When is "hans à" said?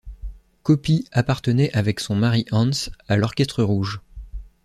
2.51-3.17